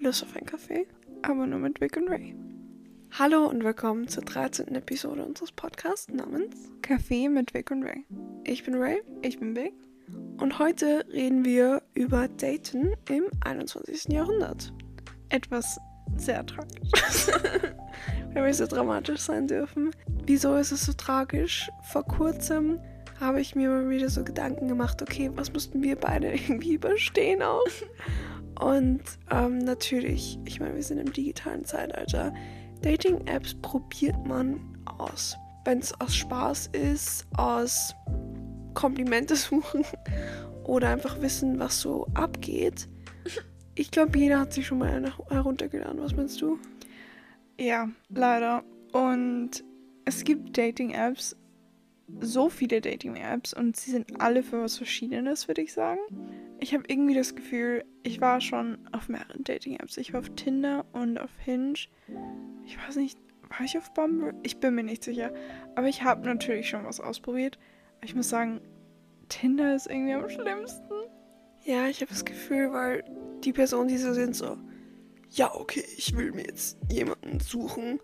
[0.00, 0.86] Lust auf einen Kaffee,
[1.22, 2.34] aber nur mit Vic und Ray.
[3.12, 4.74] Hallo und willkommen zur 13.
[4.74, 8.04] Episode unseres Podcasts namens Kaffee mit Vic und Ray.
[8.44, 9.72] Ich bin Ray Ich bin Vic.
[10.38, 14.08] und heute reden wir über Daten im 21.
[14.12, 14.72] Jahrhundert.
[15.28, 15.78] Etwas
[16.16, 16.90] sehr tragisch.
[18.32, 19.92] Wenn wir so dramatisch sein dürfen.
[20.26, 21.70] Wieso ist es so tragisch?
[21.92, 22.80] Vor kurzem
[23.20, 27.42] habe ich mir mal wieder so Gedanken gemacht, okay, was mussten wir beide irgendwie überstehen
[27.42, 27.62] auch?
[28.60, 32.32] Und ähm, natürlich, ich meine, wir sind im digitalen Zeitalter.
[32.82, 34.60] Dating-Apps probiert man
[34.98, 35.36] aus.
[35.64, 37.94] Wenn es aus Spaß ist, aus
[38.74, 39.84] Komplimente suchen
[40.64, 42.88] oder einfach wissen, was so abgeht.
[43.74, 46.00] Ich glaube, jeder hat sich schon mal heruntergeladen.
[46.00, 46.58] Was meinst du?
[47.58, 48.62] Ja, leider.
[48.92, 49.64] Und
[50.04, 51.36] es gibt Dating-Apps,
[52.20, 56.00] so viele Dating-Apps und sie sind alle für was Verschiedenes, würde ich sagen.
[56.60, 59.96] Ich habe irgendwie das Gefühl, ich war schon auf mehreren Dating-Apps.
[59.96, 61.74] Ich war auf Tinder und auf Hinge.
[62.64, 63.18] Ich weiß nicht,
[63.48, 64.34] war ich auf Bumble?
[64.42, 65.32] Ich bin mir nicht sicher.
[65.74, 67.58] Aber ich habe natürlich schon was ausprobiert.
[68.02, 68.60] Ich muss sagen,
[69.28, 70.92] Tinder ist irgendwie am schlimmsten.
[71.64, 73.04] Ja, ich habe das Gefühl, weil
[73.42, 74.58] die Personen, die so sind, so,
[75.30, 78.00] ja, okay, ich will mir jetzt jemanden suchen,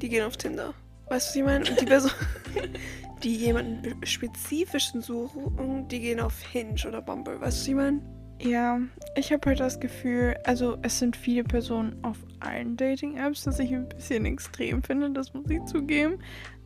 [0.00, 0.74] die gehen auf Tinder.
[1.12, 1.70] Weißt du, was ich meine?
[1.70, 2.10] Und die Person,
[3.22, 7.38] die jemanden spezifischen suchen, die gehen auf Hinge oder Bumble.
[7.38, 8.00] Weißt du, was ich meine?
[8.40, 8.80] Ja,
[9.14, 13.74] ich habe halt das Gefühl, also es sind viele Personen auf allen Dating-Apps, das ich
[13.74, 16.18] ein bisschen extrem finde, das muss ich zugeben.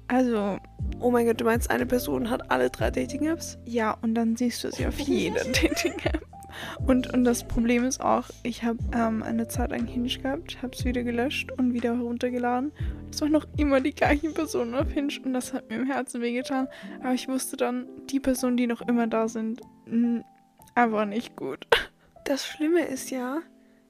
[0.06, 0.58] Also,
[1.00, 3.58] Oh mein Gott, du meinst, eine Person hat alle drei Dating-Apps?
[3.64, 6.24] ja, und dann siehst du sie auf jeder Dating-App.
[6.86, 10.74] Und, und das Problem ist auch, ich habe ähm, eine Zeit lang Hinge gehabt, habe
[10.74, 12.72] es wieder gelöscht und wieder heruntergeladen.
[13.10, 16.20] Es waren noch immer die gleichen Personen auf Hinge und das hat mir im Herzen
[16.20, 16.68] wehgetan.
[17.00, 20.24] Aber ich wusste dann, die Personen, die noch immer da sind, mh,
[20.74, 21.66] einfach nicht gut.
[22.24, 23.38] Das Schlimme ist ja,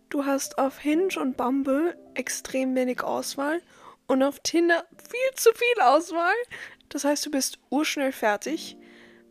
[0.08, 3.60] du hast auf Hinge und Bumble extrem wenig Auswahl
[4.06, 6.34] und auf Tinder viel zu viel Auswahl.
[6.88, 8.76] Das heißt, du bist urschnell fertig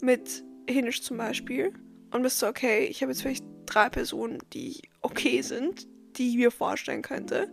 [0.02, 1.74] mit Hinge zum Beispiel
[2.12, 6.36] und bist so, okay, ich habe jetzt vielleicht drei Personen, die okay sind, die ich
[6.38, 7.50] mir vorstellen könnte.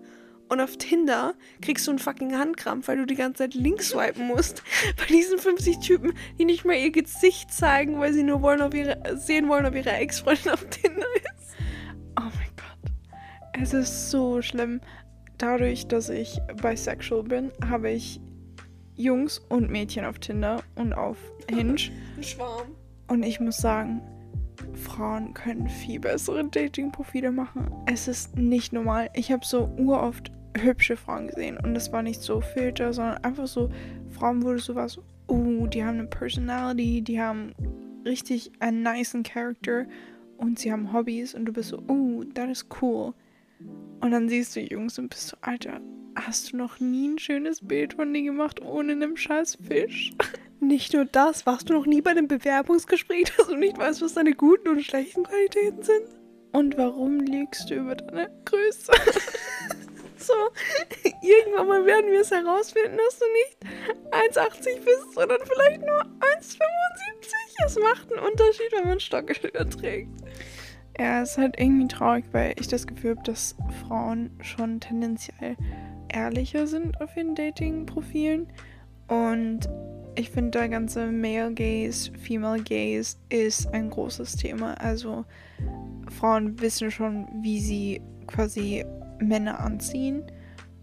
[0.48, 4.26] Und auf Tinder kriegst du einen fucking Handkrampf, weil du die ganze Zeit links swipen
[4.26, 4.62] musst.
[4.98, 8.74] Bei diesen 50 Typen, die nicht mal ihr Gesicht zeigen, weil sie nur wollen, ob
[8.74, 11.56] ihre, sehen wollen, ob ihre Ex-Freundin auf Tinder ist.
[12.20, 12.92] Oh mein Gott.
[13.62, 14.82] Es ist so schlimm.
[15.38, 18.20] Dadurch, dass ich bisexual bin, habe ich
[18.94, 21.16] Jungs und Mädchen auf Tinder und auf
[21.48, 21.76] Hinge.
[22.16, 22.76] Ein Schwarm.
[23.08, 24.02] Und ich muss sagen,
[24.74, 27.70] Frauen können viel bessere Dating-Profile machen.
[27.86, 29.10] Es ist nicht normal.
[29.14, 33.46] Ich habe so uroft hübsche Frauen gesehen und es war nicht so Filter, sondern einfach
[33.46, 33.70] so
[34.10, 37.52] Frauen, wo du so warst, uh, die haben eine Personality, die haben
[38.04, 39.86] richtig einen nicen Character
[40.36, 43.14] und sie haben Hobbys und du bist so, uh, das ist cool.
[44.00, 45.80] Und dann siehst du Jungs und bist so, Alter,
[46.16, 50.12] hast du noch nie ein schönes Bild von dir gemacht ohne einem scheiß Fisch?
[50.62, 54.14] Nicht nur das, warst du noch nie bei einem Bewerbungsgespräch, dass du nicht weißt, was
[54.14, 56.04] deine guten und schlechten Qualitäten sind?
[56.52, 58.92] Und warum lügst du über deine Größe?
[60.22, 60.34] So,
[61.20, 66.60] irgendwann mal werden wir es herausfinden, dass du nicht 1,80 bist, sondern vielleicht nur 1,75.
[67.66, 70.12] Es macht einen Unterschied, wenn man Stockelschuhe trägt.
[70.96, 75.56] Ja, es ist halt irgendwie traurig, weil ich das Gefühl habe, dass Frauen schon tendenziell
[76.08, 78.46] ehrlicher sind auf ihren Dating-Profilen.
[79.08, 79.68] Und
[80.14, 84.74] ich finde, der ganze Male Gaze, Female Gaze ist ein großes Thema.
[84.74, 85.24] Also
[86.18, 88.84] Frauen wissen schon, wie sie quasi
[89.18, 90.24] Männer anziehen.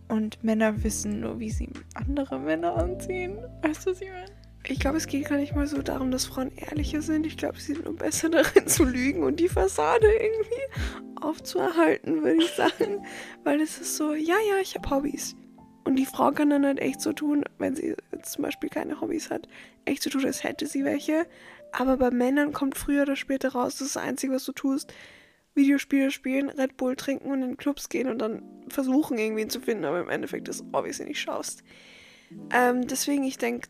[0.07, 3.37] Und Männer wissen nur, wie sie andere Männer anziehen.
[3.61, 4.39] Weißt du, was ich meine?
[4.67, 7.25] Ich glaube, es geht gar nicht mal so darum, dass Frauen ehrlicher sind.
[7.25, 12.43] Ich glaube, sie sind nur besser darin zu lügen und die Fassade irgendwie aufzuerhalten, würde
[12.43, 13.05] ich sagen.
[13.43, 15.35] Weil es ist so, ja, ja, ich habe Hobbys.
[15.83, 19.29] Und die Frau kann dann halt echt so tun, wenn sie zum Beispiel keine Hobbys
[19.29, 19.47] hat,
[19.85, 21.25] echt so tun, als hätte sie welche.
[21.71, 24.93] Aber bei Männern kommt früher oder später raus, das ist das Einzige, was du tust.
[25.55, 29.85] Videospiele spielen, Red Bull trinken und in Clubs gehen und dann versuchen, irgendwen zu finden,
[29.85, 31.63] aber im Endeffekt das obviously nicht schaust.
[32.53, 33.67] Ähm, deswegen, ich denke,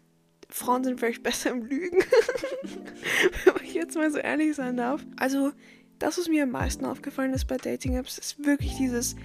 [0.49, 1.99] Frauen sind vielleicht besser im Lügen.
[3.45, 5.05] Wenn ich jetzt mal so ehrlich sein darf.
[5.15, 5.51] Also,
[5.99, 9.15] das, was mir am meisten aufgefallen ist bei Dating-Apps, ist wirklich dieses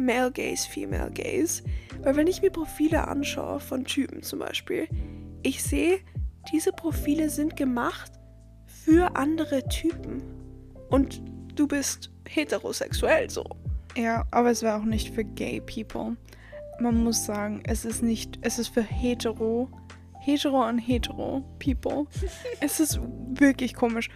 [0.00, 1.62] Male Gaze, Female Gaze.
[2.02, 4.88] Weil wenn ich mir Profile anschaue von Typen zum Beispiel,
[5.42, 5.98] ich sehe,
[6.52, 8.12] diese Profile sind gemacht
[8.66, 10.22] für andere Typen.
[10.88, 11.22] Und
[11.54, 13.44] du bist heterosexuell so.
[13.96, 16.16] Ja, aber es wäre auch nicht für gay people.
[16.80, 19.68] Man muss sagen, es ist nicht, es ist für hetero,
[20.20, 22.06] hetero und hetero people.
[22.60, 23.00] es ist
[23.34, 24.08] wirklich komisch.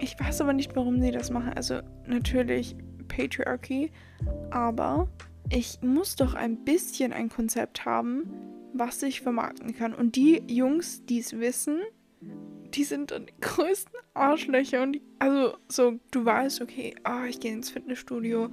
[0.00, 1.52] Ich weiß aber nicht, warum sie das machen.
[1.52, 2.74] Also natürlich
[3.10, 3.90] Patriarchy.
[4.50, 5.08] Aber
[5.50, 8.30] ich muss doch ein bisschen ein Konzept haben,
[8.72, 9.94] was ich vermarkten kann.
[9.94, 11.80] Und die Jungs, die es wissen,
[12.74, 14.82] die sind dann die größten Arschlöcher.
[14.82, 18.48] Und die, also, so, du weißt, okay, oh, ich gehe ins Fitnessstudio,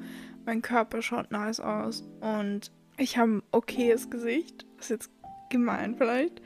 [0.45, 4.65] mein Körper schaut nice aus und ich habe ein okayes Gesicht.
[4.77, 5.11] Das ist jetzt
[5.49, 6.41] gemein vielleicht.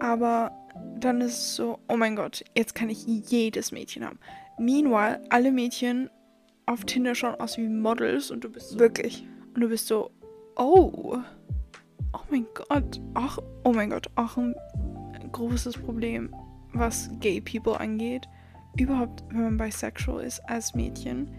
[0.00, 0.52] Aber
[0.98, 4.18] dann ist es so, oh mein Gott, jetzt kann ich jedes Mädchen haben.
[4.58, 6.10] Meanwhile, alle Mädchen
[6.66, 9.26] auf Tinder schauen aus wie Models und du bist so, Wirklich.
[9.54, 10.10] und du bist so,
[10.56, 11.18] oh,
[12.12, 14.54] oh mein Gott, ach, oh mein Gott, auch ein
[15.32, 16.34] großes Problem,
[16.72, 18.28] was Gay People angeht.
[18.78, 21.30] Überhaupt, wenn man bisexual ist als Mädchen.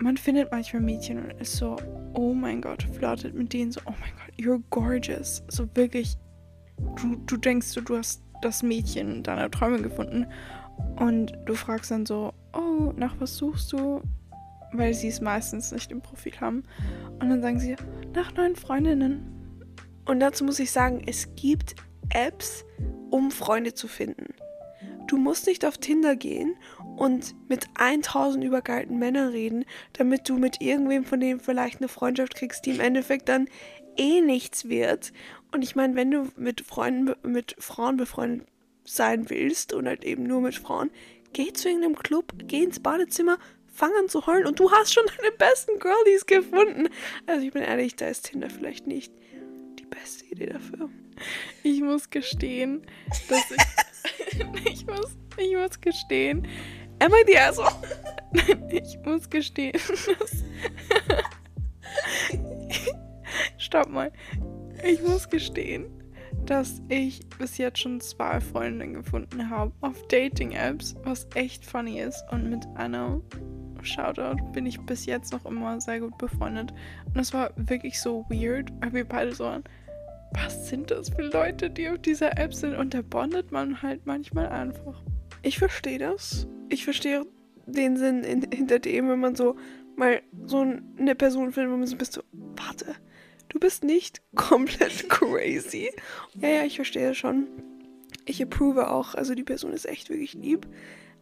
[0.00, 1.76] Man findet manchmal Mädchen und ist so,
[2.14, 5.42] oh mein Gott, flirtet mit denen so, oh mein Gott, you're gorgeous.
[5.48, 6.16] So wirklich,
[6.96, 10.26] du, du denkst so, du hast das Mädchen deiner Träume gefunden.
[10.96, 14.00] Und du fragst dann so, oh, nach was suchst du?
[14.72, 16.64] Weil sie es meistens nicht im Profil haben.
[17.20, 17.76] Und dann sagen sie,
[18.14, 19.34] nach neuen Freundinnen.
[20.04, 21.74] Und dazu muss ich sagen, es gibt
[22.10, 22.64] Apps,
[23.10, 24.34] um Freunde zu finden.
[25.06, 26.54] Du musst nicht auf Tinder gehen
[26.96, 32.34] und mit 1000 übergeilten Männern reden, damit du mit irgendwem von denen vielleicht eine Freundschaft
[32.34, 33.48] kriegst, die im Endeffekt dann
[33.96, 35.12] eh nichts wird.
[35.50, 38.46] Und ich meine, wenn du mit Freunden, mit Frauen befreundet
[38.84, 40.90] sein willst und halt eben nur mit Frauen,
[41.32, 43.38] geh zu irgendeinem Club, geh ins Badezimmer,
[43.78, 46.88] fang an zu heulen und du hast schon deine besten Girlies gefunden.
[47.26, 49.12] Also ich bin ehrlich, da ist Tinder vielleicht nicht
[49.78, 50.90] die beste Idee dafür.
[51.62, 52.84] Ich muss gestehen,
[53.28, 54.36] dass ich.
[54.72, 56.46] ich, muss, ich muss gestehen.
[56.98, 57.68] Am I the asshole?
[58.70, 60.44] Ich muss gestehen, dass.
[63.58, 64.12] Stopp mal.
[64.84, 65.86] Ich muss gestehen,
[66.44, 72.22] dass ich bis jetzt schon zwei Freundinnen gefunden habe auf Dating-Apps, was echt funny ist.
[72.30, 73.22] Und mit einer
[73.84, 76.72] Shoutout bin ich bis jetzt noch immer sehr gut befreundet.
[77.06, 79.64] Und es war wirklich so weird, weil wir beide so waren,
[80.32, 82.74] was sind das für Leute, die auf dieser App sind?
[82.74, 85.02] Und da bondet man halt manchmal einfach.
[85.42, 86.46] Ich verstehe das.
[86.68, 87.24] Ich verstehe
[87.66, 89.56] den Sinn in, hinter dem, wenn man so
[89.96, 92.94] mal so eine Person findet, wo man so bist so, warte,
[93.48, 95.90] du bist nicht komplett crazy.
[96.34, 97.48] Ja, ja, ich verstehe schon.
[98.24, 100.66] Ich approve auch, also die Person ist echt wirklich lieb.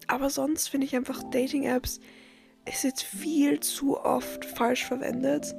[0.08, 2.00] Aber sonst finde ich einfach Dating-Apps
[2.66, 5.54] ist jetzt viel zu oft falsch verwendet.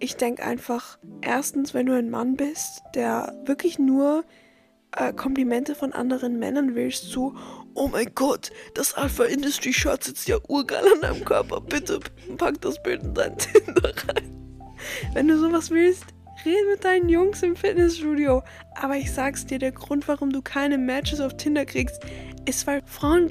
[0.00, 4.24] Ich denke einfach, erstens, wenn du ein Mann bist, der wirklich nur
[4.96, 7.34] äh, Komplimente von anderen Männern willst, so,
[7.74, 12.00] oh mein Gott, das Alpha Industry Shirt sitzt ja urgeil an deinem Körper, bitte
[12.36, 14.54] pack das Bild in dein Tinder rein.
[15.12, 16.06] Wenn du sowas willst,
[16.44, 18.42] red mit deinen Jungs im Fitnessstudio.
[18.74, 22.00] Aber ich sag's dir, der Grund, warum du keine Matches auf Tinder kriegst,
[22.44, 23.28] ist, weil Frauen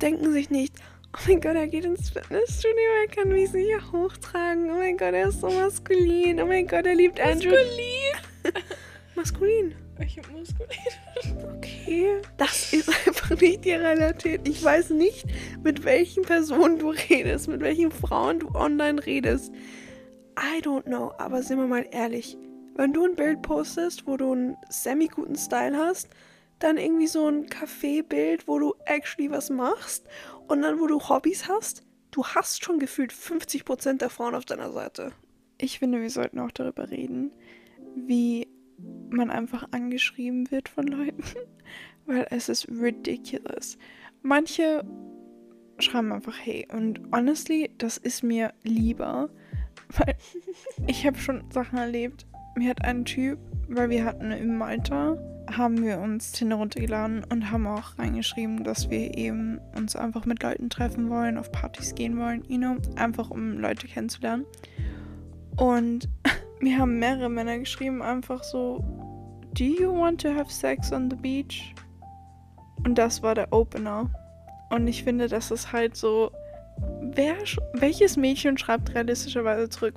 [0.00, 0.74] denken sich nicht,
[1.14, 4.70] oh mein Gott, er geht ins Fitnessstudio, er kann mich sicher hochtragen.
[4.70, 6.40] Oh mein Gott, er ist so maskulin.
[6.40, 7.50] Oh mein Gott, er liebt Andrew.
[7.50, 8.54] Maskulin.
[9.16, 9.74] Maskulin.
[10.02, 11.56] Ich hab maskulin.
[11.56, 12.22] Okay.
[12.38, 14.48] Das ist einfach nicht die Realität.
[14.48, 15.26] Ich weiß nicht,
[15.62, 19.52] mit welchen Personen du redest, mit welchen Frauen du online redest.
[20.38, 22.38] I don't know, aber sind wir mal ehrlich.
[22.76, 26.08] Wenn du ein Bild postest, wo du einen semi-guten Style hast,
[26.60, 30.06] dann irgendwie so ein Café-Bild, wo du actually was machst
[30.50, 34.72] und dann, wo du Hobbys hast, du hast schon gefühlt 50% der Frauen auf deiner
[34.72, 35.12] Seite.
[35.58, 37.30] Ich finde, wir sollten auch darüber reden,
[37.94, 38.48] wie
[39.10, 41.22] man einfach angeschrieben wird von Leuten,
[42.06, 43.78] weil es ist ridiculous.
[44.22, 44.84] Manche
[45.78, 49.30] schreiben einfach hey und honestly, das ist mir lieber,
[49.98, 50.16] weil
[50.88, 52.26] ich habe schon Sachen erlebt.
[52.56, 55.16] Mir hat ein Typ, weil wir hatten im Malta,
[55.56, 60.42] haben wir uns Tinder runtergeladen und haben auch reingeschrieben, dass wir eben uns einfach mit
[60.42, 64.44] Leuten treffen wollen, auf Partys gehen wollen, you know, einfach um Leute kennenzulernen.
[65.56, 66.08] Und
[66.60, 68.84] mir haben mehrere Männer geschrieben, einfach so,
[69.54, 71.74] Do you want to have sex on the beach?
[72.84, 74.08] Und das war der Opener.
[74.70, 76.30] Und ich finde, das ist halt so,
[77.02, 77.34] wer,
[77.74, 79.94] welches Mädchen schreibt realistischerweise zurück?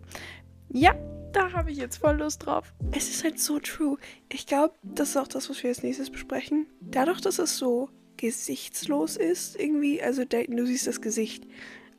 [0.70, 0.96] Ja,
[1.34, 2.74] da habe ich jetzt voll Lust drauf.
[2.92, 3.98] Es ist halt so true.
[4.32, 6.68] Ich glaube, das ist auch das, was wir als nächstes besprechen.
[6.82, 11.46] Dadurch, dass es so gesichtslos ist, irgendwie, also daten, du siehst das Gesicht.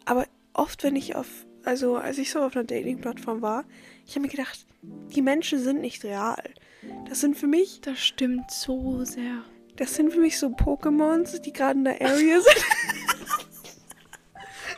[0.05, 1.27] Aber oft, wenn ich auf,
[1.65, 3.65] also als ich so auf einer Dating-Plattform war,
[4.07, 6.43] ich habe mir gedacht, die Menschen sind nicht real.
[7.09, 9.43] Das sind für mich, Das stimmt so sehr.
[9.77, 12.65] das sind für mich so Pokémons, die gerade in der Area sind.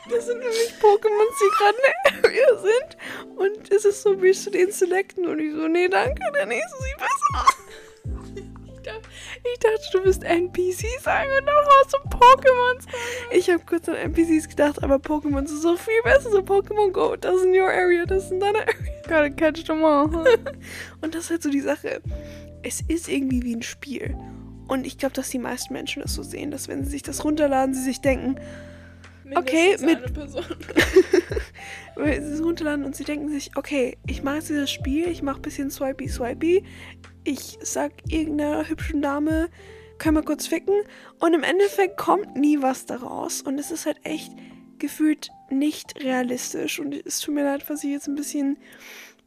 [0.09, 2.97] Das sind für mich Pokémons, die gerade in der Area sind.
[3.37, 5.27] Und es ist so, willst du den selecten?
[5.27, 7.67] Und ich so, nee, danke, der nächste sieht besser aus.
[9.53, 12.79] Ich dachte, du bist NPC sagen und dann hast du Pokémon.
[13.31, 16.31] Ich habe kurz an NPCs gedacht, aber Pokémon ist so viel besser.
[16.31, 18.73] So Pokémon Go, das ist in your area, das ist in deiner Area.
[19.03, 20.05] Gotta catch them all.
[21.01, 22.01] und das ist halt so die Sache.
[22.63, 24.15] Es ist irgendwie wie ein Spiel.
[24.67, 27.23] Und ich glaube, dass die meisten Menschen das so sehen, dass wenn sie sich das
[27.23, 28.39] runterladen, sie sich denken,
[29.35, 29.99] okay, mit
[31.95, 35.21] weil sie es runterladen und sie denken sich, okay, ich mache jetzt dieses Spiel, ich
[35.21, 36.63] mache ein bisschen swipey swipey,
[37.23, 39.49] ich sag irgendeiner hübschen Dame,
[39.97, 40.75] können wir kurz ficken
[41.19, 44.31] und im Endeffekt kommt nie was daraus und es ist halt echt
[44.79, 48.57] gefühlt nicht realistisch und es tut mir leid, was ich jetzt ein bisschen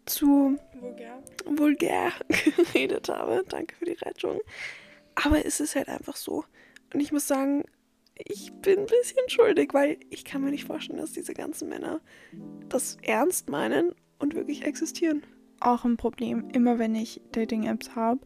[0.07, 1.23] zu Vulgär.
[1.45, 2.13] vulgär
[2.57, 3.45] geredet habe.
[3.49, 4.41] Danke für die Rettung.
[5.15, 6.45] Aber es ist halt einfach so.
[6.93, 7.65] Und ich muss sagen,
[8.27, 12.01] ich bin ein bisschen schuldig, weil ich kann mir nicht vorstellen, dass diese ganzen Männer
[12.69, 15.23] das ernst meinen und wirklich existieren.
[15.61, 18.21] Auch ein Problem, immer wenn ich Dating-Apps habe,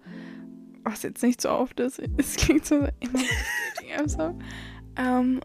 [0.84, 4.38] was jetzt nicht so oft ist, es klingt so, immer wenn ich Dating-Apps habe,
[4.96, 5.40] ähm,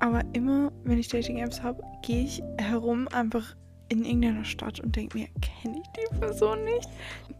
[0.00, 3.56] aber immer wenn ich Dating-Apps habe, gehe ich herum einfach
[3.88, 6.88] in irgendeiner Stadt und denke mir, kenne ich die Person nicht?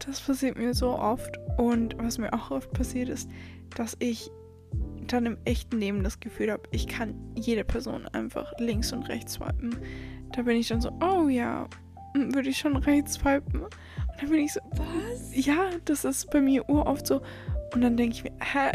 [0.05, 3.29] Das passiert mir so oft und was mir auch oft passiert ist,
[3.75, 4.29] dass ich
[5.07, 9.33] dann im echten Leben das Gefühl habe, ich kann jede Person einfach links und rechts
[9.33, 9.75] swipen.
[10.33, 11.67] Da bin ich dann so, oh ja,
[12.13, 13.61] hm, würde ich schon rechts swipen.
[13.61, 13.75] Und
[14.19, 15.35] dann bin ich so, was?
[15.35, 17.21] Ja, das ist bei mir uroft so.
[17.73, 18.71] Und dann denke ich mir, hä,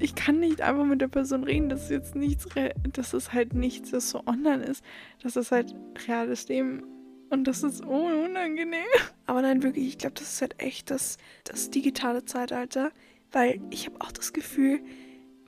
[0.00, 1.68] ich kann nicht einfach mit der Person reden.
[1.68, 2.46] Das ist jetzt nichts,
[2.92, 4.82] das ist halt nichts, das so online ist.
[5.22, 5.74] Das ist halt
[6.08, 6.82] reales Leben.
[7.28, 8.80] Und das ist un- unangenehm.
[9.26, 12.90] Aber nein, wirklich, ich glaube, das ist halt echt das, das digitale Zeitalter.
[13.32, 14.80] Weil ich habe auch das Gefühl,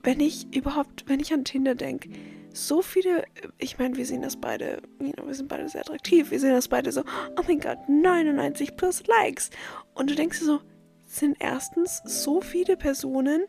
[0.02, 2.11] wenn ich überhaupt, wenn ich an Tinder denke,
[2.52, 3.25] so viele,
[3.59, 6.52] ich meine, wir sehen das beide, you know, wir sind beide sehr attraktiv, wir sehen
[6.52, 9.50] das beide so, oh mein Gott, 99 plus Likes.
[9.94, 10.61] Und du denkst dir so,
[11.06, 13.44] sind erstens so viele Personen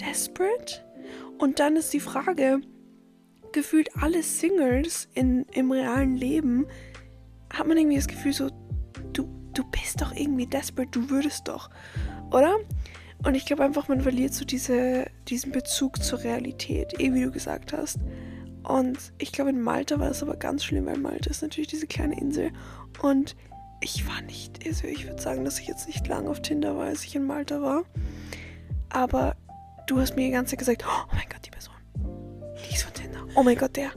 [0.00, 0.84] desperate?
[1.38, 2.60] Und dann ist die Frage,
[3.52, 6.66] gefühlt alle Singles in, im realen Leben,
[7.52, 8.50] hat man irgendwie das Gefühl so,
[9.12, 11.70] du, du bist doch irgendwie desperate, du würdest doch,
[12.30, 12.56] oder?
[13.24, 17.30] Und ich glaube einfach, man verliert so diese, diesen Bezug zur Realität, eh wie du
[17.30, 17.98] gesagt hast.
[18.62, 21.86] Und ich glaube, in Malta war das aber ganz schlimm, weil Malta ist natürlich diese
[21.86, 22.52] kleine Insel.
[23.00, 23.34] Und
[23.80, 26.86] ich war nicht, also ich würde sagen, dass ich jetzt nicht lang auf Tinder war,
[26.86, 27.84] als ich in Malta war.
[28.90, 29.36] Aber
[29.86, 31.74] du hast mir die ganze Zeit gesagt, oh mein Gott, die Person,
[32.68, 33.26] die ist von Tinder.
[33.34, 33.90] Oh mein Gott, der.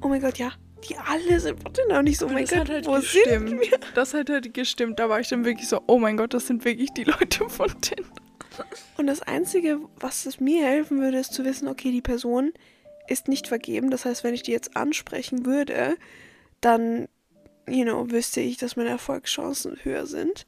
[0.00, 0.52] Oh mein Gott, ja.
[0.88, 1.98] Die alle sind von Tinder.
[1.98, 3.48] Und ich so, oh mein das Gott, hat halt wo gestimmt.
[3.48, 3.78] sind wir?
[3.94, 4.98] Das hat halt gestimmt.
[4.98, 7.68] Da war ich dann wirklich so, oh mein Gott, das sind wirklich die Leute von
[7.80, 8.08] Tinder.
[8.96, 12.52] Und das Einzige, was es mir helfen würde, ist zu wissen, okay, die Person
[13.08, 13.90] ist nicht vergeben.
[13.90, 15.96] Das heißt, wenn ich die jetzt ansprechen würde,
[16.60, 17.08] dann,
[17.68, 20.46] you know, wüsste ich, dass meine Erfolgschancen höher sind.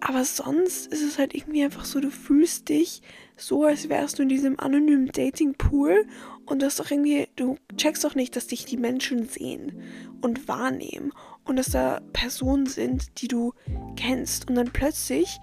[0.00, 3.02] Aber sonst ist es halt irgendwie einfach so, du fühlst dich
[3.36, 6.06] so, als wärst du in diesem anonymen Dating-Pool
[6.44, 9.80] und du hast doch irgendwie, du checkst doch nicht, dass dich die Menschen sehen
[10.20, 11.12] und wahrnehmen
[11.44, 13.52] und dass da Personen sind, die du
[13.94, 15.38] kennst und dann plötzlich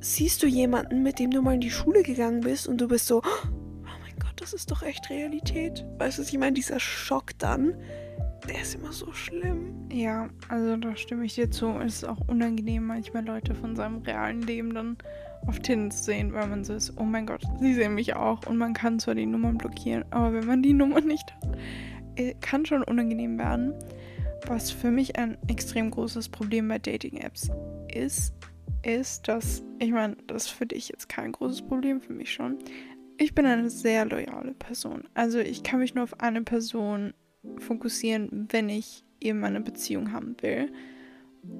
[0.00, 3.06] siehst du jemanden, mit dem du mal in die Schule gegangen bist und du bist
[3.06, 3.48] so, oh
[4.00, 5.84] mein Gott, das ist doch echt Realität.
[5.98, 6.52] Weißt du, ich meine?
[6.52, 7.74] Dieser Schock dann,
[8.48, 9.88] der ist immer so schlimm.
[9.92, 11.68] Ja, also da stimme ich dir zu.
[11.80, 14.96] Es ist auch unangenehm, manchmal Leute von seinem realen Leben dann
[15.46, 18.56] auf zu sehen, weil man so ist, oh mein Gott, sie sehen mich auch und
[18.56, 21.58] man kann zwar die Nummern blockieren, aber wenn man die Nummer nicht hat,
[22.16, 23.74] äh, kann schon unangenehm werden.
[24.46, 27.50] Was für mich ein extrem großes Problem bei Dating-Apps
[27.92, 28.34] ist,
[28.82, 32.58] ist, dass, ich meine, das ist für dich jetzt kein großes Problem, für mich schon.
[33.16, 35.04] Ich bin eine sehr loyale Person.
[35.14, 37.14] Also ich kann mich nur auf eine Person
[37.58, 40.70] fokussieren, wenn ich eben eine Beziehung haben will.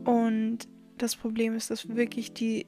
[0.05, 2.67] Und das Problem ist, dass wirklich die,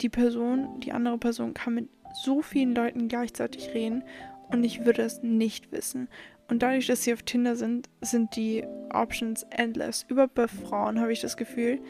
[0.00, 1.88] die Person, die andere Person kann mit
[2.22, 4.04] so vielen Leuten gleichzeitig reden
[4.48, 6.08] und ich würde es nicht wissen.
[6.48, 10.04] Und dadurch, dass sie auf Tinder sind, sind die Options endless.
[10.08, 11.80] Überhaupt bei Frauen habe ich das Gefühl,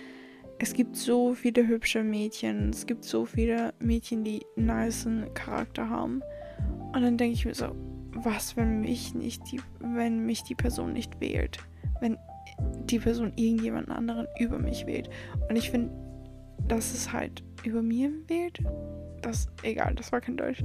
[0.65, 6.23] es gibt so viele hübsche Mädchen, es gibt so viele Mädchen, die nicen Charakter haben.
[6.95, 7.77] Und dann denke ich mir so,
[8.15, 11.59] was, wenn mich nicht die, wenn mich die Person nicht wählt?
[12.01, 12.17] Wenn
[12.87, 15.11] die Person irgendjemanden anderen über mich wählt.
[15.51, 15.91] Und ich finde,
[16.67, 18.63] dass es halt über mir wählt.
[19.21, 20.65] Das, egal, das war kein Deutsch.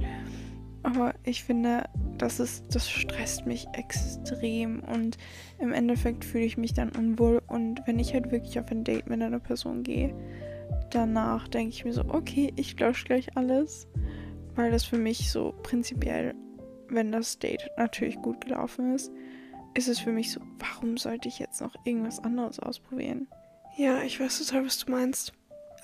[0.82, 1.84] Aber ich finde,
[2.20, 5.16] das ist, das stresst mich extrem und
[5.58, 7.40] im Endeffekt fühle ich mich dann unwohl.
[7.46, 10.14] Und wenn ich halt wirklich auf ein Date mit einer Person gehe,
[10.90, 13.86] danach denke ich mir so, okay, ich lösche gleich alles.
[14.54, 16.34] Weil das für mich so prinzipiell,
[16.88, 19.10] wenn das Date natürlich gut gelaufen ist,
[19.74, 23.28] ist es für mich so, warum sollte ich jetzt noch irgendwas anderes ausprobieren?
[23.76, 25.32] Ja, ich weiß total, was du meinst.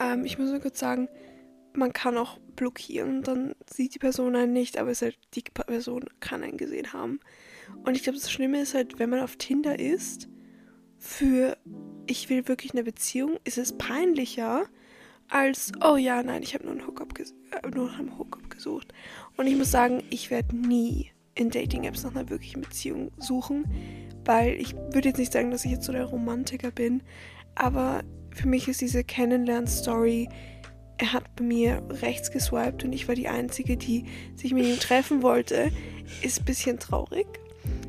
[0.00, 1.08] Ähm, ich muss nur kurz sagen,
[1.72, 3.22] man kann auch blockieren.
[3.22, 7.20] Dann sieht die Person einen nicht, aber es halt, die Person kann einen gesehen haben.
[7.84, 10.28] Und ich glaube, das Schlimme ist halt, wenn man auf Tinder ist,
[10.98, 11.56] für
[12.06, 14.66] ich will wirklich eine Beziehung, ist es peinlicher
[15.28, 18.92] als, oh ja, nein, ich habe nur einen äh, nur einem Hookup gesucht.
[19.36, 23.64] Und ich muss sagen, ich werde nie in Dating-Apps nach einer wirklichen Beziehung suchen,
[24.24, 27.02] weil ich würde jetzt nicht sagen, dass ich jetzt so der Romantiker bin,
[27.54, 30.28] aber für mich ist diese Kennenlern-Story,
[30.98, 34.78] er hat bei mir rechts geswiped und ich war die Einzige, die sich mit ihm
[34.78, 35.70] treffen wollte,
[36.22, 37.26] ist ein bisschen traurig.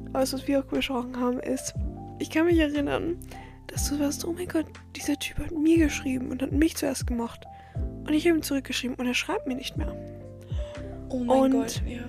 [0.10, 1.74] Aber das, was wir auch besprochen haben, ist,
[2.20, 3.18] ich kann mich erinnern,
[3.68, 7.06] dass du warst, oh mein Gott, dieser Typ hat mir geschrieben und hat mich zuerst
[7.08, 7.46] gemacht.
[8.06, 9.94] Und ich habe ihm zurückgeschrieben und er schreibt mir nicht mehr.
[11.10, 12.04] Oh mein Und- Gott, ja.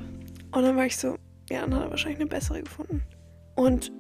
[0.53, 1.17] Und dann war ich so,
[1.51, 3.03] ja, dann hat er wahrscheinlich eine bessere gefunden.
[3.55, 3.93] Und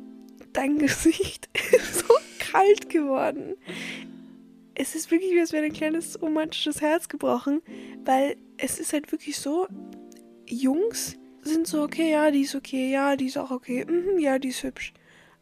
[0.53, 3.55] dein Gesicht ist so kalt geworden.
[4.81, 7.63] Es ist wirklich, wie als wäre ein kleines romantisches Herz gebrochen,
[8.05, 9.67] weil es ist halt wirklich so,
[10.47, 14.39] Jungs sind so, okay, ja, die ist okay, ja, die ist auch okay, mhm, ja,
[14.39, 14.93] die ist hübsch.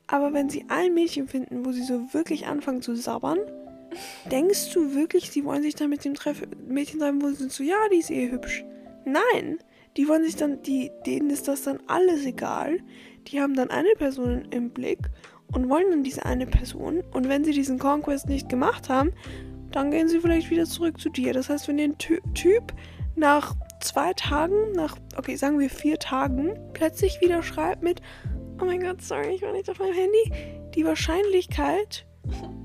[0.06, 3.38] Aber wenn sie ein Mädchen finden, wo sie so wirklich anfangen zu sabbern,
[4.30, 7.52] denkst du wirklich, sie wollen sich dann mit dem Treff Mädchen treffen, wo sie sind
[7.52, 8.64] so, ja, die ist eh hübsch.
[9.04, 9.58] Nein,
[9.98, 12.78] die wollen sich dann, die, denen ist das dann alles egal.
[13.28, 15.00] Die haben dann eine Person im Blick
[15.52, 17.02] und wollen dann diese eine Person.
[17.12, 19.12] Und wenn sie diesen Conquest nicht gemacht haben,
[19.72, 21.32] dann gehen sie vielleicht wieder zurück zu dir.
[21.32, 22.72] Das heißt, wenn dir ein Ty Typ
[23.14, 28.00] nach zwei Tagen, nach, okay, sagen wir vier Tagen, plötzlich wieder schreibt mit,
[28.60, 30.32] oh mein Gott, sorry, ich war nicht auf meinem Handy,
[30.74, 32.06] die Wahrscheinlichkeit,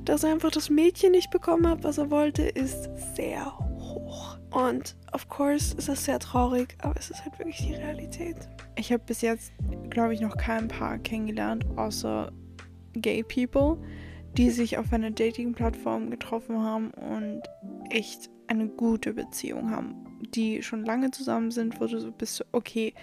[0.06, 4.38] dass er einfach das Mädchen nicht bekommen hat, was er wollte, ist sehr hoch.
[4.52, 8.36] Und of course ist das sehr traurig, aber es ist halt wirklich die Realität.
[8.76, 9.52] Ich habe bis jetzt,
[9.90, 12.32] glaube ich, noch kein Paar kennengelernt, außer
[12.94, 13.78] Gay People,
[14.38, 17.42] die sich auf einer Dating-Plattform getroffen haben und
[17.90, 22.94] echt eine gute Beziehung haben, die schon lange zusammen sind, wo du so bist, okay,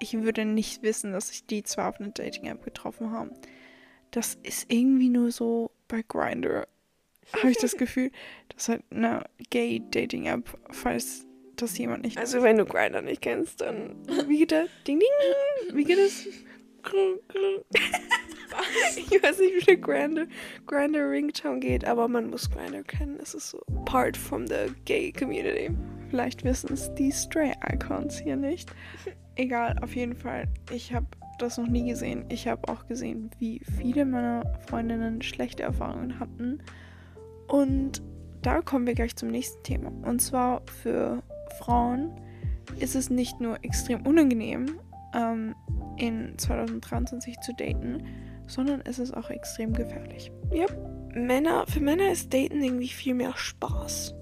[0.00, 3.30] ich würde nicht wissen, dass sich die zwei auf einer Dating-App getroffen haben.
[4.10, 6.66] Das ist irgendwie nur so bei Grindr,
[7.32, 8.10] habe ich das Gefühl,
[8.48, 11.26] das ist halt eine Gay-Dating-App, falls
[11.56, 13.96] das jemand nicht Also wenn du Grindr nicht kennst, dann
[14.28, 14.68] wie geht das?
[14.86, 15.74] Ding ding.
[15.74, 16.26] Wie geht es?
[18.96, 20.26] Ich weiß nicht, wie der Grindr,
[20.66, 23.18] Grindr Ringtone geht, aber man muss Grindr kennen.
[23.20, 25.70] Es ist so part from the gay community.
[26.10, 28.70] Vielleicht wissen es die Stray-Icons hier nicht.
[29.36, 30.46] Egal, auf jeden Fall.
[30.70, 31.06] Ich habe
[31.38, 32.24] das noch nie gesehen.
[32.28, 36.62] Ich habe auch gesehen, wie viele meiner Freundinnen schlechte Erfahrungen hatten.
[37.48, 38.02] Und
[38.42, 39.92] da kommen wir gleich zum nächsten Thema.
[40.08, 41.22] Und zwar für
[41.58, 42.10] Frauen
[42.78, 44.80] ist es nicht nur extrem unangenehm,
[45.14, 45.54] ähm,
[45.96, 48.02] in 2023 zu daten,
[48.46, 50.30] sondern es ist auch extrem gefährlich.
[51.14, 54.14] Männer, für Männer ist Daten irgendwie viel mehr Spaß.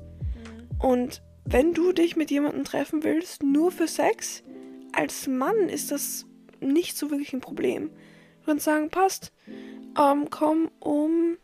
[0.78, 4.42] Und wenn du dich mit jemandem treffen willst, nur für Sex,
[4.92, 6.26] als Mann ist das
[6.60, 7.90] nicht so wirklich ein Problem.
[8.40, 9.32] Du kannst sagen, passt,
[9.98, 11.36] ähm, komm um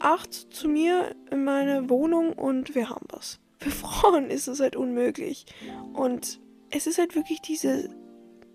[0.00, 3.40] 8 zu mir in meine Wohnung und wir haben was.
[3.58, 5.46] Für Frauen ist das halt unmöglich.
[5.92, 7.88] Und es ist halt wirklich diese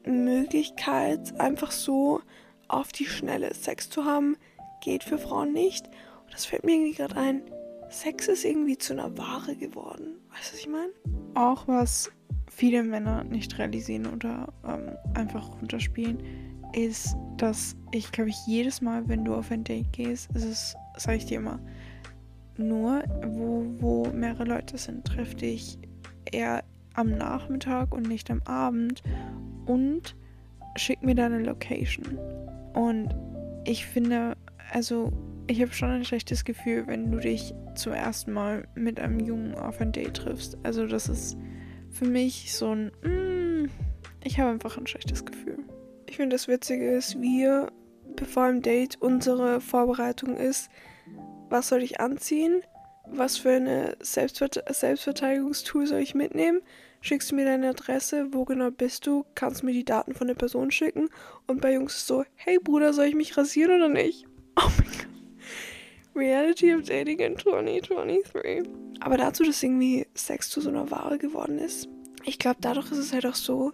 [0.06, 2.22] Möglichkeit, einfach so
[2.74, 4.38] auf die Schnelle Sex zu haben,
[4.82, 5.88] geht für Frauen nicht.
[5.88, 7.42] Und das fällt mir irgendwie gerade ein.
[7.90, 10.18] Sex ist irgendwie zu einer Ware geworden.
[10.32, 10.92] Weißt du, was ich meine?
[11.36, 12.12] Auch was
[12.50, 16.18] viele Männer nicht realisieren oder ähm, einfach runterspielen,
[16.74, 20.76] ist, dass ich glaube ich jedes Mal, wenn du auf ein Date gehst, ist es,
[20.98, 21.60] sage ich dir immer,
[22.58, 25.78] nur wo, wo mehrere Leute sind, treff dich
[26.32, 26.64] eher
[26.96, 29.04] am Nachmittag und nicht am Abend
[29.66, 30.16] und
[30.76, 32.18] schick mir deine Location.
[32.74, 33.10] Und
[33.66, 34.36] ich finde,
[34.72, 35.12] also
[35.48, 39.56] ich habe schon ein schlechtes Gefühl, wenn du dich zum ersten Mal mit einem Jungen
[39.56, 40.58] auf ein Date triffst.
[40.64, 41.38] Also das ist
[41.92, 43.70] für mich so ein, mm,
[44.24, 45.60] ich habe einfach ein schlechtes Gefühl.
[46.08, 47.72] Ich finde, das Witzige ist, wir,
[48.16, 50.70] bevor im Date unsere Vorbereitung ist,
[51.50, 52.62] was soll ich anziehen?
[53.06, 56.62] Was für eine Selbstvert Selbstverteidigungstool soll ich mitnehmen?
[57.04, 58.30] Schickst du mir deine Adresse?
[58.32, 59.26] Wo genau bist du?
[59.36, 61.10] Kannst du mir die Daten von der Person schicken?
[61.48, 64.26] Und bei Jungs ist so, hey Bruder, soll ich mich rasieren oder nicht?
[64.56, 66.16] Oh mein Gott.
[66.16, 68.64] Reality of Dating in 2023.
[69.02, 71.90] Aber dazu, dass irgendwie Sex zu so einer Ware geworden ist,
[72.24, 73.74] ich glaube, dadurch ist es halt auch so,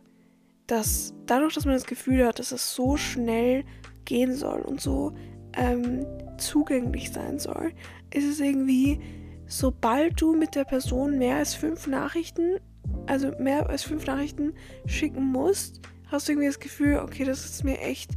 [0.65, 3.63] dass dadurch, dass man das Gefühl hat, dass es so schnell
[4.05, 5.13] gehen soll und so
[5.53, 6.03] ähm,
[6.39, 7.73] zugänglich sein soll,
[8.11, 8.99] ist es irgendwie,
[9.45, 12.59] sobald du mit der Person mehr als fünf Nachrichten,
[13.07, 14.53] also mehr als fünf Nachrichten
[14.85, 18.11] schicken musst, hast du irgendwie das Gefühl, okay, das ist mir echt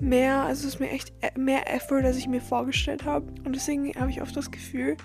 [0.00, 3.26] mehr, also es ist mir echt äh, mehr Effort, als ich mir vorgestellt habe.
[3.44, 4.96] Und deswegen habe ich oft das Gefühl,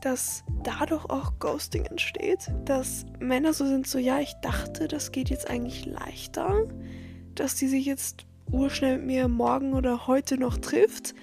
[0.00, 2.50] dass dadurch auch Ghosting entsteht.
[2.64, 6.68] Dass Männer so sind, so ja, ich dachte, das geht jetzt eigentlich leichter,
[7.34, 11.14] dass die sich jetzt urschnell mit mir morgen oder heute noch trifft.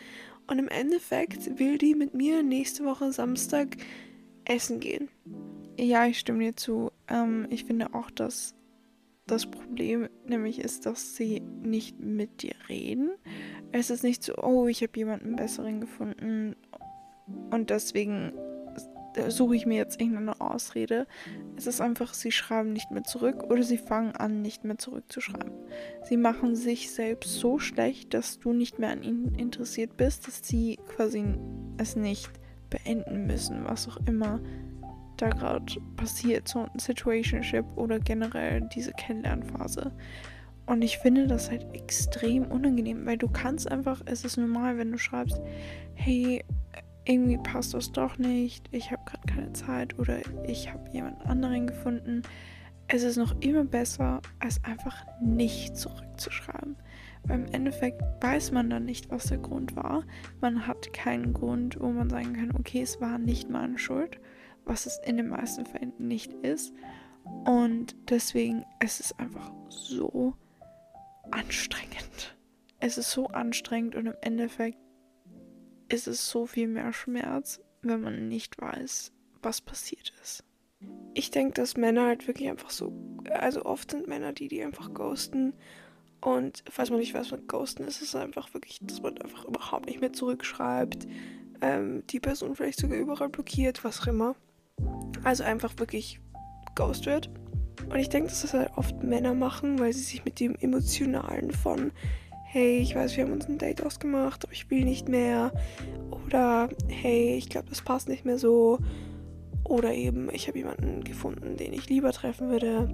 [0.48, 3.78] Und im Endeffekt will die mit mir nächste Woche Samstag
[4.46, 5.10] essen gehen.
[5.82, 6.92] Ja, ich stimme dir zu.
[7.08, 8.54] Ähm, ich finde auch, dass
[9.28, 13.12] das Problem nämlich ist, dass sie nicht mit dir reden.
[13.72, 16.58] Es ist nicht so, oh, ich habe jemanden besseren gefunden
[17.52, 18.34] und deswegen
[19.30, 21.08] suche ich mir jetzt irgendeine Ausrede.
[21.56, 25.54] Es ist einfach, sie schreiben nicht mehr zurück oder sie fangen an, nicht mehr zurückzuschreiben.
[26.04, 30.46] Sie machen sich selbst so schlecht, dass du nicht mehr an ihnen interessiert bist, dass
[30.46, 31.24] sie quasi
[31.78, 32.30] es nicht
[32.70, 34.42] beenden müssen, was auch immer
[35.22, 39.92] da gerade passiert, so ein Situationship oder generell diese Kennenlernphase.
[40.66, 44.92] Und ich finde das halt extrem unangenehm, weil du kannst einfach, es ist normal, wenn
[44.92, 45.42] du schreibst,
[45.96, 46.44] hey,
[47.06, 51.66] irgendwie passt das doch nicht, ich habe gerade keine Zeit oder ich habe jemand anderen
[51.66, 52.22] gefunden.
[52.88, 56.76] Es ist noch immer besser, als einfach nicht zurückzuschreiben.
[57.24, 60.04] Weil im Endeffekt weiß man dann nicht, was der Grund war.
[60.40, 64.20] Man hat keinen Grund, wo man sagen kann, okay, es war nicht meine Schuld,
[64.70, 66.74] was es in den meisten Fällen nicht ist.
[67.46, 70.36] Und deswegen es ist es einfach so
[71.32, 72.38] anstrengend.
[72.80, 74.78] Es ist so anstrengend und im Endeffekt
[75.90, 80.44] ist es so viel mehr Schmerz, wenn man nicht weiß, was passiert ist.
[81.14, 82.94] Ich denke, dass Männer halt wirklich einfach so,
[83.32, 85.54] also oft sind Männer die, die einfach ghosten.
[86.22, 89.46] Und falls man nicht weiß, was Ghosten ist, ist es einfach wirklich, dass man einfach
[89.46, 91.08] überhaupt nicht mehr zurückschreibt,
[91.62, 94.36] ähm, die Person vielleicht sogar überall blockiert, was auch immer.
[95.24, 96.20] Also einfach wirklich
[96.76, 97.30] ghost wird.
[97.90, 101.52] Und ich denke, dass das halt oft Männer machen, weil sie sich mit dem Emotionalen
[101.52, 101.92] von
[102.52, 105.52] hey, ich weiß, wir haben uns ein Date ausgemacht, aber ich will nicht mehr.
[106.26, 108.80] Oder hey, ich glaube, das passt nicht mehr so.
[109.64, 112.90] Oder eben, ich habe jemanden gefunden, den ich lieber treffen würde.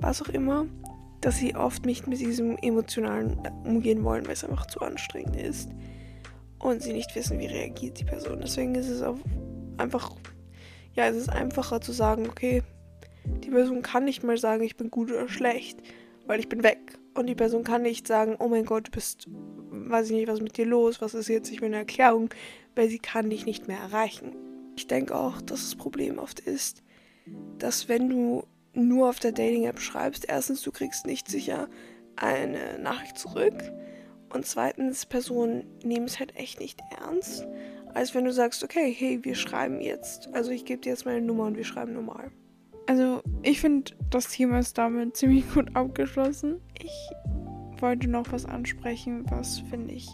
[0.00, 0.64] Was auch immer.
[1.20, 5.68] Dass sie oft nicht mit diesem Emotionalen umgehen wollen, weil es einfach zu anstrengend ist.
[6.58, 8.40] Und sie nicht wissen, wie reagiert die Person.
[8.40, 9.18] Deswegen ist es auch
[9.76, 10.16] einfach,
[10.96, 12.62] ja, es ist einfacher zu sagen, okay,
[13.24, 15.78] die Person kann nicht mal sagen, ich bin gut oder schlecht,
[16.26, 16.98] weil ich bin weg.
[17.14, 20.38] Und die Person kann nicht sagen, oh mein Gott, du bist, weiß ich nicht, was
[20.38, 22.30] ist mit dir los, was ist jetzt, ich will eine Erklärung,
[22.74, 24.34] weil sie kann dich nicht mehr erreichen.
[24.76, 26.82] Ich denke auch, dass das Problem oft ist,
[27.58, 31.68] dass wenn du nur auf der Dating-App schreibst, erstens, du kriegst nicht sicher
[32.16, 33.54] eine Nachricht zurück
[34.28, 37.46] und zweitens, Personen nehmen es halt echt nicht ernst,
[37.96, 41.22] als wenn du sagst, okay, hey, wir schreiben jetzt, also ich gebe dir jetzt meine
[41.22, 42.30] Nummer und wir schreiben normal.
[42.86, 46.60] Also, ich finde, das Thema ist damit ziemlich gut abgeschlossen.
[46.78, 46.92] Ich
[47.80, 50.08] wollte noch was ansprechen, was finde ich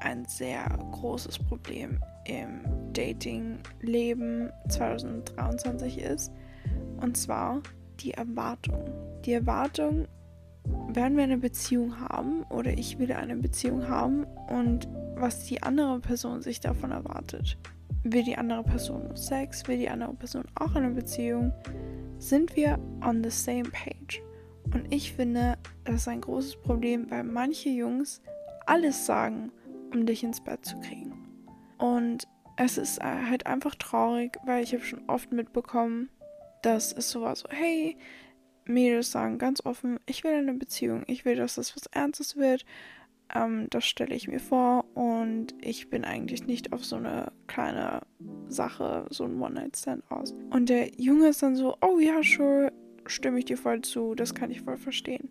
[0.00, 2.62] ein sehr großes Problem im
[2.94, 6.32] Dating-Leben 2023 ist.
[7.00, 7.62] Und zwar
[8.00, 8.90] die Erwartung.
[9.24, 10.08] Die Erwartung,
[10.88, 16.00] werden wir eine Beziehung haben oder ich will eine Beziehung haben und was die andere
[16.00, 17.58] Person sich davon erwartet.
[18.04, 19.66] Will die andere Person Sex?
[19.66, 21.52] Will die andere Person auch eine Beziehung?
[22.18, 24.22] sind wir on the same page.
[24.72, 28.20] Und ich finde, das ist ein großes Problem, weil manche Jungs
[28.66, 29.52] alles sagen,
[29.92, 31.28] um dich ins Bett zu kriegen.
[31.78, 32.26] Und
[32.56, 36.08] es ist halt einfach traurig, weil ich habe schon oft mitbekommen,
[36.62, 37.96] dass es so war, so, hey,
[38.64, 42.64] Mädels sagen ganz offen, ich will eine Beziehung, ich will, dass das was Ernstes wird,
[43.34, 48.02] ähm, das stelle ich mir vor und ich bin eigentlich nicht auf so eine kleine
[48.48, 50.34] Sache, so ein One-Night-Stand aus.
[50.50, 52.72] Und der Junge ist dann so, oh ja, sure,
[53.06, 55.28] stimme ich dir voll zu, das kann ich voll verstehen.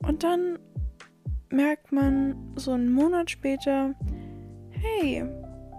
[0.00, 0.58] Und dann
[1.50, 3.94] merkt man so einen Monat später,
[4.70, 5.24] hey,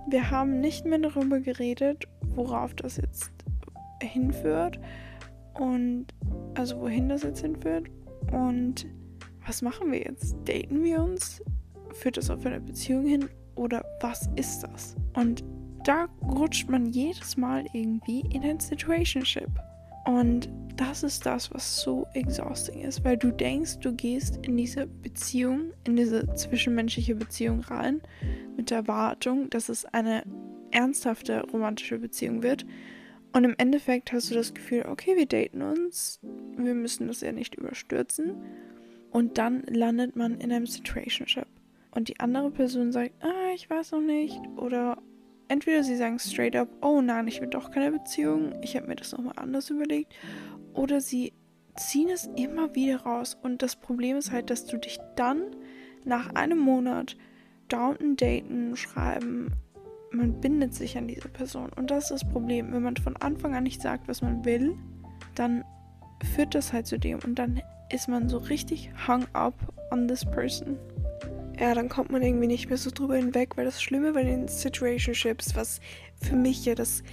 [0.10, 3.32] wir haben nicht mehr darüber geredet, worauf das jetzt
[4.02, 4.80] hinführt
[5.54, 6.08] und
[6.56, 7.90] also wohin das jetzt hinführt
[8.32, 8.88] und
[9.50, 10.36] was machen wir jetzt?
[10.46, 11.42] Daten wir uns?
[11.94, 13.30] Führt das auf eine Beziehung hin?
[13.56, 14.96] Oder was ist das?
[15.16, 15.44] Und
[15.84, 19.50] da rutscht man jedes Mal irgendwie in ein Situationship.
[20.06, 24.86] Und das ist das, was so exhausting ist, weil du denkst, du gehst in diese
[24.86, 28.02] Beziehung, in diese zwischenmenschliche Beziehung rein,
[28.56, 30.24] mit der Erwartung, dass es eine
[30.70, 32.68] ernsthafte romantische Beziehung wird.
[33.34, 36.20] Und im Endeffekt hast du das Gefühl, okay, wir daten uns,
[36.56, 38.36] wir müssen das ja nicht überstürzen.
[39.12, 41.48] Und dann landet man in einem Situationship.
[41.92, 44.40] Und die andere Person sagt, ah, ich weiß noch nicht.
[44.58, 44.98] Oder
[45.48, 48.54] entweder sie sagen straight up, oh nein, ich will doch keine Beziehung.
[48.62, 50.14] Ich habe mir das nochmal anders überlegt.
[50.74, 51.34] Oder sie
[51.76, 53.38] ziehen es immer wieder raus.
[53.42, 55.56] Und das Problem ist halt, dass du dich dann
[56.06, 57.18] nach einem Monat
[57.68, 59.52] daunten, daten, schreiben,
[60.12, 61.70] man bindet sich an diese Person.
[61.76, 62.72] Und das ist das Problem.
[62.72, 64.76] Wenn man von Anfang an nicht sagt, was man will,
[65.36, 65.64] dann
[66.36, 67.20] führt das halt zu dem.
[67.24, 67.62] Und dann
[67.92, 69.56] ist man so richtig hung up
[69.92, 70.78] on this person.
[71.60, 74.48] Ja, dann kommt man irgendwie nicht mehr so drüber hinweg, weil das Schlimme bei den
[74.48, 75.82] Situationships, was
[76.22, 77.04] für mich ja das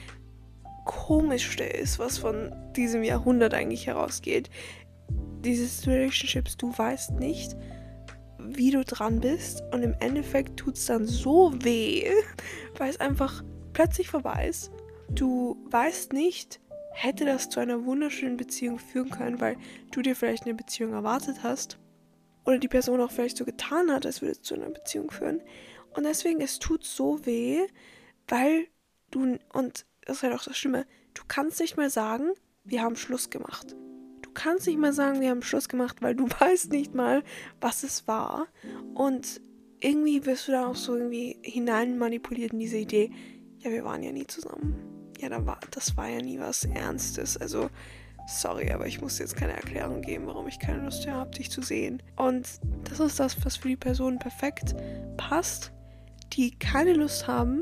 [0.85, 4.51] Komischste ist, was von diesem Jahrhundert eigentlich herausgeht,
[5.41, 7.57] diese Situationships, du weißt nicht,
[8.39, 12.09] wie du dran bist und im Endeffekt tut es dann so weh,
[12.79, 14.71] weil es einfach plötzlich vorbei ist.
[15.11, 16.61] Du weißt nicht,
[16.97, 19.57] hätte das zu einer wunderschönen Beziehung führen können, weil
[19.91, 21.79] du dir vielleicht eine Beziehung erwartet hast
[22.45, 25.43] oder die Person auch vielleicht so getan hat, als würde es zu einer Beziehung führen.
[25.95, 27.67] Und deswegen, es tut so weh,
[28.29, 28.69] weil
[29.11, 32.31] du, und das ist halt auch das Schlimme, du kannst nicht mehr sagen,
[32.65, 33.77] wir haben Schluss gemacht
[34.37, 37.25] kannst nicht mal sagen, wir haben Schluss gemacht, weil du weißt nicht mal,
[37.61, 38.47] was es war.
[38.95, 39.41] Und
[39.81, 43.11] irgendwie wirst du da auch so irgendwie hinein manipuliert in diese Idee,
[43.59, 44.96] ja, wir waren ja nie zusammen.
[45.21, 47.37] Ja, da war, das war ja nie was Ernstes.
[47.37, 47.71] Also,
[48.27, 51.51] sorry, aber ich muss jetzt keine Erklärung geben, warum ich keine Lust mehr habe, dich
[51.51, 52.03] zu sehen.
[52.17, 52.47] Und
[52.85, 54.75] das ist das, was für die Person perfekt
[55.17, 55.73] passt,
[56.33, 57.61] die keine Lust haben,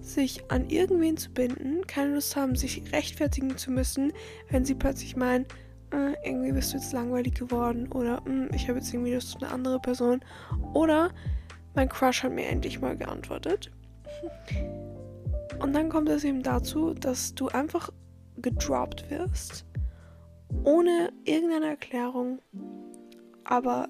[0.00, 4.12] sich an irgendwen zu binden, keine Lust haben, sich rechtfertigen zu müssen,
[4.50, 5.46] wenn sie plötzlich meinen,
[5.92, 9.42] äh, irgendwie bist du jetzt langweilig geworden oder äh, ich habe jetzt irgendwie Lust auf
[9.42, 10.20] eine andere Person
[10.74, 11.10] oder
[11.74, 13.70] mein Crush hat mir endlich mal geantwortet.
[15.60, 17.90] Und dann kommt es eben dazu, dass du einfach
[18.36, 19.64] gedroppt wirst,
[20.64, 22.40] ohne irgendeine Erklärung,
[23.44, 23.88] aber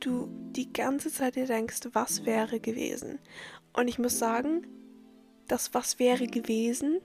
[0.00, 3.18] du die ganze Zeit dir denkst, was wäre gewesen.
[3.72, 4.66] Und ich muss sagen,
[5.48, 7.00] das was wäre gewesen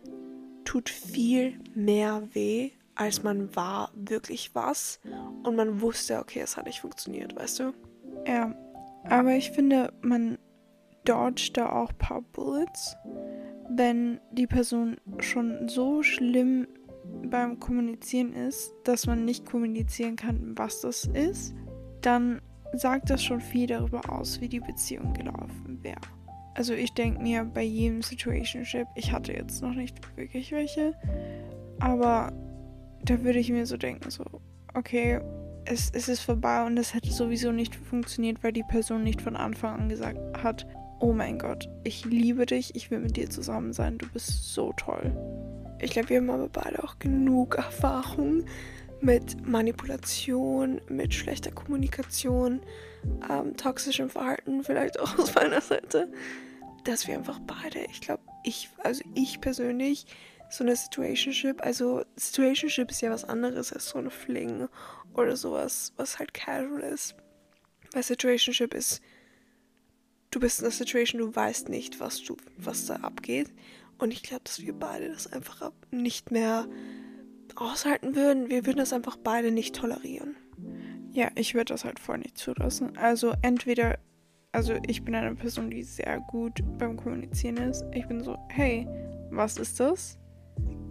[0.63, 4.99] tut viel mehr weh als man war wirklich was
[5.43, 7.73] und man wusste, okay, es hat nicht funktioniert, weißt du?
[8.25, 8.55] Ja,
[9.03, 10.37] aber ich finde, man
[11.05, 12.95] dodgt da auch ein paar Bullets,
[13.69, 16.67] wenn die Person schon so schlimm
[17.29, 21.53] beim Kommunizieren ist, dass man nicht kommunizieren kann, was das ist,
[22.01, 22.41] dann
[22.73, 26.01] sagt das schon viel darüber aus, wie die Beziehung gelaufen wäre.
[26.55, 30.93] Also ich denke mir bei jedem Situationship, ich hatte jetzt noch nicht wirklich welche,
[31.79, 32.33] aber
[33.03, 34.23] da würde ich mir so denken, so,
[34.73, 35.19] okay,
[35.65, 39.35] es, es ist vorbei und es hätte sowieso nicht funktioniert, weil die Person nicht von
[39.35, 40.65] Anfang an gesagt hat,
[40.99, 44.73] oh mein Gott, ich liebe dich, ich will mit dir zusammen sein, du bist so
[44.73, 45.15] toll.
[45.79, 48.45] Ich glaube, wir haben aber beide auch genug Erfahrung
[48.99, 52.61] mit Manipulation, mit schlechter Kommunikation,
[53.29, 56.11] ähm, toxischem Verhalten, vielleicht auch aus meiner Seite,
[56.83, 60.07] dass wir einfach beide, ich glaube, ich, also ich persönlich,
[60.49, 61.63] so eine Situationship.
[61.63, 64.67] Also Situationship ist ja was anderes als so eine Fling
[65.13, 67.15] oder sowas, was halt casual ist.
[67.93, 69.01] Weil Situationship ist,
[70.31, 73.53] du bist in einer Situation, du weißt nicht, was du, was da abgeht.
[73.97, 76.67] Und ich glaube, dass wir beide das einfach nicht mehr
[77.55, 78.49] aushalten würden.
[78.49, 80.35] Wir würden das einfach beide nicht tolerieren.
[81.11, 82.95] Ja, ich würde das halt voll nicht zulassen.
[82.97, 83.97] Also entweder,
[84.51, 87.83] also ich bin eine Person, die sehr gut beim Kommunizieren ist.
[87.93, 88.87] Ich bin so, hey,
[89.31, 90.19] was ist das?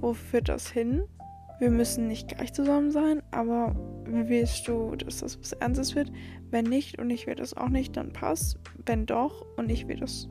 [0.01, 1.05] wo führt das hin?
[1.59, 6.13] Wir müssen nicht gleich zusammen sein, aber willst du, dass das was Ernstes wird?
[6.51, 8.59] Wenn nicht und ich will das auch nicht, dann passt.
[8.85, 10.29] Wenn doch und ich will das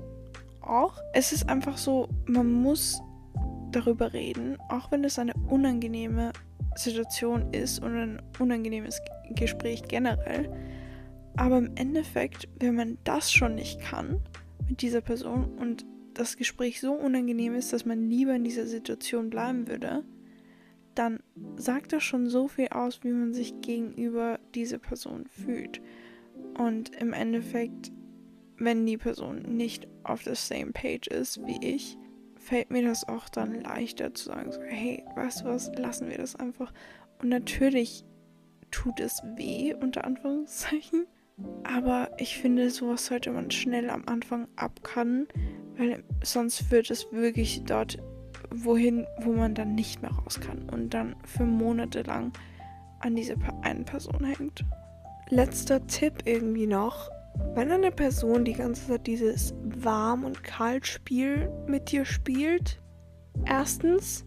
[0.61, 0.99] auch.
[1.13, 3.01] Es ist einfach so, man muss
[3.71, 6.31] darüber reden, auch wenn es eine unangenehme
[6.75, 10.49] Situation ist und ein unangenehmes Gespräch generell.
[11.37, 14.21] Aber im Endeffekt, wenn man das schon nicht kann
[14.69, 19.29] mit dieser Person und das Gespräch so unangenehm ist, dass man lieber in dieser Situation
[19.29, 20.03] bleiben würde,
[20.95, 21.19] dann
[21.57, 25.81] sagt das schon so viel aus, wie man sich gegenüber dieser Person fühlt.
[26.57, 27.91] Und im Endeffekt,
[28.57, 31.97] wenn die Person nicht auf der same page ist wie ich,
[32.35, 36.17] fällt mir das auch dann leichter zu sagen, so, hey, weißt du was, lassen wir
[36.17, 36.71] das einfach.
[37.21, 38.05] Und natürlich
[38.71, 41.07] tut es weh, unter Anführungszeichen.
[41.63, 45.27] Aber ich finde, sowas sollte man schnell am Anfang abkannen,
[45.75, 47.97] weil sonst wird es wirklich dort
[48.51, 52.33] wohin, wo man dann nicht mehr raus kann und dann für Monate lang
[52.99, 54.63] an dieser einen Person hängt.
[55.29, 57.09] Letzter Tipp irgendwie noch.
[57.53, 62.81] Wenn eine Person die ganze Zeit dieses Warm- und Kalt-Spiel mit dir spielt,
[63.45, 64.25] erstens,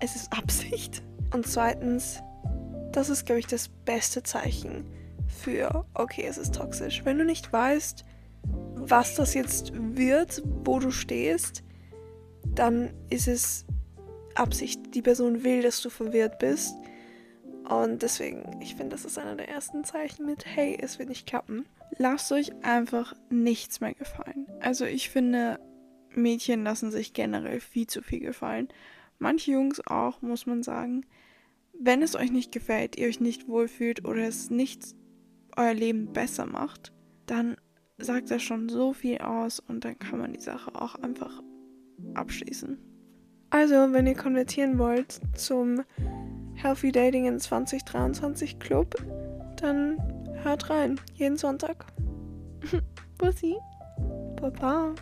[0.00, 1.02] es ist Absicht.
[1.32, 2.22] Und zweitens,
[2.92, 4.84] das ist, glaube ich, das beste Zeichen
[5.26, 7.04] für, okay, es ist toxisch.
[7.04, 8.04] Wenn du nicht weißt,
[8.74, 11.64] was das jetzt wird, wo du stehst,
[12.46, 13.64] dann ist es
[14.34, 14.94] Absicht.
[14.94, 16.74] Die Person will, dass du verwirrt bist.
[17.68, 21.26] Und deswegen, ich finde, das ist einer der ersten Zeichen mit, hey, es wird nicht
[21.26, 21.64] klappen.
[21.96, 24.46] Lasst euch einfach nichts mehr gefallen.
[24.60, 25.58] Also ich finde,
[26.10, 28.68] Mädchen lassen sich generell viel zu viel gefallen.
[29.18, 31.06] Manche Jungs auch, muss man sagen.
[31.72, 34.94] Wenn es euch nicht gefällt, ihr euch nicht wohlfühlt oder es nicht
[35.56, 36.92] euer Leben besser macht,
[37.26, 37.56] dann
[37.96, 41.42] sagt das schon so viel aus und dann kann man die Sache auch einfach
[42.14, 42.78] abschließen.
[43.50, 45.82] Also, wenn ihr konvertieren wollt zum
[46.54, 48.96] Healthy Dating in 2023 Club,
[49.56, 49.98] dann
[50.42, 51.00] hört rein.
[51.14, 51.86] Jeden Sonntag.
[53.18, 53.56] Bussi.
[54.40, 54.94] Baba.